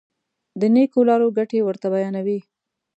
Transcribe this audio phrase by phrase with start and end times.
[0.59, 2.39] د نېکو لارو ګټې ورته بیانوي.